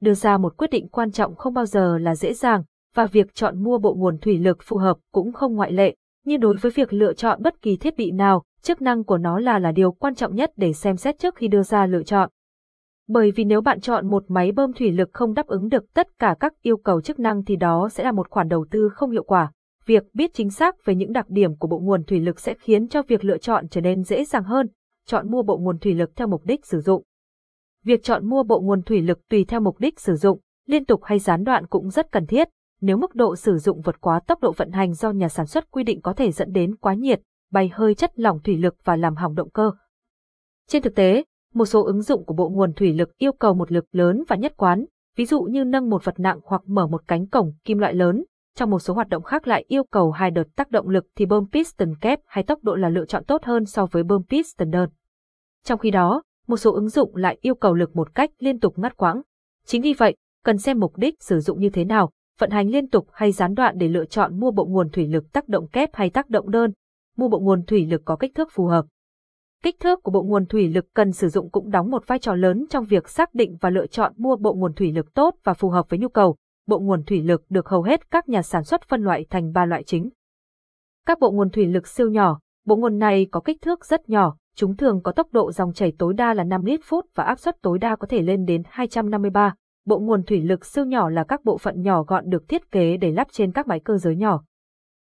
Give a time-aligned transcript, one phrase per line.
[0.00, 2.62] đưa ra một quyết định quan trọng không bao giờ là dễ dàng,
[2.94, 5.94] và việc chọn mua bộ nguồn thủy lực phù hợp cũng không ngoại lệ.
[6.24, 9.38] Như đối với việc lựa chọn bất kỳ thiết bị nào, chức năng của nó
[9.38, 12.30] là là điều quan trọng nhất để xem xét trước khi đưa ra lựa chọn.
[13.08, 16.18] Bởi vì nếu bạn chọn một máy bơm thủy lực không đáp ứng được tất
[16.18, 19.10] cả các yêu cầu chức năng thì đó sẽ là một khoản đầu tư không
[19.10, 19.52] hiệu quả.
[19.86, 22.88] Việc biết chính xác về những đặc điểm của bộ nguồn thủy lực sẽ khiến
[22.88, 24.66] cho việc lựa chọn trở nên dễ dàng hơn,
[25.06, 27.02] chọn mua bộ nguồn thủy lực theo mục đích sử dụng.
[27.88, 31.04] Việc chọn mua bộ nguồn thủy lực tùy theo mục đích sử dụng, liên tục
[31.04, 32.48] hay gián đoạn cũng rất cần thiết.
[32.80, 35.70] Nếu mức độ sử dụng vượt quá tốc độ vận hành do nhà sản xuất
[35.70, 37.20] quy định có thể dẫn đến quá nhiệt,
[37.52, 39.70] bay hơi chất lỏng thủy lực và làm hỏng động cơ.
[40.66, 43.72] Trên thực tế, một số ứng dụng của bộ nguồn thủy lực yêu cầu một
[43.72, 44.84] lực lớn và nhất quán,
[45.16, 48.24] ví dụ như nâng một vật nặng hoặc mở một cánh cổng kim loại lớn.
[48.56, 51.26] Trong một số hoạt động khác lại yêu cầu hai đợt tác động lực thì
[51.26, 54.70] bơm piston kép hay tốc độ là lựa chọn tốt hơn so với bơm piston
[54.70, 54.88] đơn.
[55.64, 58.78] Trong khi đó, một số ứng dụng lại yêu cầu lực một cách liên tục
[58.78, 59.22] ngắt quãng.
[59.66, 62.88] Chính vì vậy, cần xem mục đích sử dụng như thế nào, vận hành liên
[62.88, 65.90] tục hay gián đoạn để lựa chọn mua bộ nguồn thủy lực tác động kép
[65.92, 66.72] hay tác động đơn,
[67.16, 68.86] mua bộ nguồn thủy lực có kích thước phù hợp.
[69.62, 72.34] Kích thước của bộ nguồn thủy lực cần sử dụng cũng đóng một vai trò
[72.34, 75.54] lớn trong việc xác định và lựa chọn mua bộ nguồn thủy lực tốt và
[75.54, 76.36] phù hợp với nhu cầu.
[76.66, 79.64] Bộ nguồn thủy lực được hầu hết các nhà sản xuất phân loại thành ba
[79.64, 80.10] loại chính.
[81.06, 84.36] Các bộ nguồn thủy lực siêu nhỏ, bộ nguồn này có kích thước rất nhỏ,
[84.58, 87.38] chúng thường có tốc độ dòng chảy tối đa là 5 lít phút và áp
[87.38, 89.54] suất tối đa có thể lên đến 253.
[89.86, 92.96] Bộ nguồn thủy lực siêu nhỏ là các bộ phận nhỏ gọn được thiết kế
[92.96, 94.42] để lắp trên các máy cơ giới nhỏ.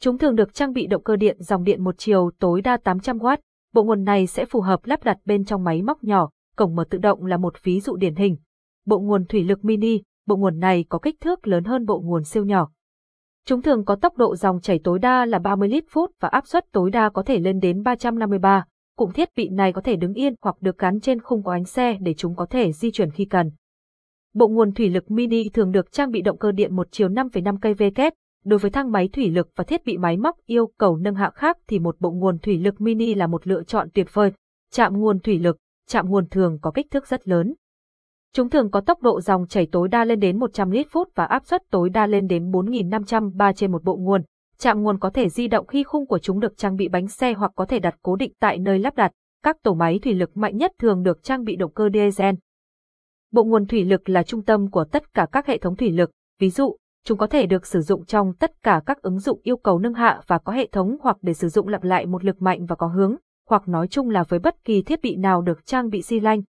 [0.00, 3.36] Chúng thường được trang bị động cơ điện dòng điện một chiều tối đa 800W.
[3.74, 6.84] Bộ nguồn này sẽ phù hợp lắp đặt bên trong máy móc nhỏ, cổng mở
[6.90, 8.36] tự động là một ví dụ điển hình.
[8.86, 12.24] Bộ nguồn thủy lực mini, bộ nguồn này có kích thước lớn hơn bộ nguồn
[12.24, 12.70] siêu nhỏ.
[13.46, 16.46] Chúng thường có tốc độ dòng chảy tối đa là 30 lít phút và áp
[16.46, 18.64] suất tối đa có thể lên đến 353.
[18.96, 21.64] Cụm thiết bị này có thể đứng yên hoặc được gắn trên khung của ánh
[21.64, 23.50] xe để chúng có thể di chuyển khi cần.
[24.34, 27.58] Bộ nguồn thủy lực mini thường được trang bị động cơ điện một chiều 5,5
[27.58, 28.10] kW.
[28.44, 31.30] Đối với thang máy thủy lực và thiết bị máy móc yêu cầu nâng hạ
[31.34, 34.32] khác thì một bộ nguồn thủy lực mini là một lựa chọn tuyệt vời.
[34.72, 35.56] Chạm nguồn thủy lực,
[35.88, 37.54] chạm nguồn thường có kích thước rất lớn.
[38.32, 41.24] Chúng thường có tốc độ dòng chảy tối đa lên đến 100 lít phút và
[41.24, 44.22] áp suất tối đa lên đến 4.500 bar trên một bộ nguồn.
[44.58, 47.32] Chạm nguồn có thể di động khi khung của chúng được trang bị bánh xe
[47.32, 49.12] hoặc có thể đặt cố định tại nơi lắp đặt.
[49.42, 52.34] Các tổ máy thủy lực mạnh nhất thường được trang bị động cơ diesel.
[53.32, 56.10] Bộ nguồn thủy lực là trung tâm của tất cả các hệ thống thủy lực,
[56.40, 59.56] ví dụ, chúng có thể được sử dụng trong tất cả các ứng dụng yêu
[59.56, 62.42] cầu nâng hạ và có hệ thống hoặc để sử dụng lặp lại một lực
[62.42, 63.16] mạnh và có hướng,
[63.48, 66.42] hoặc nói chung là với bất kỳ thiết bị nào được trang bị xi lanh.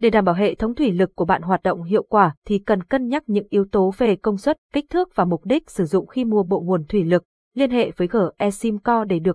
[0.00, 2.82] Để đảm bảo hệ thống thủy lực của bạn hoạt động hiệu quả thì cần
[2.82, 6.06] cân nhắc những yếu tố về công suất, kích thước và mục đích sử dụng
[6.06, 7.24] khi mua bộ nguồn thủy lực.
[7.58, 9.26] Liên hệ với GE Simco để được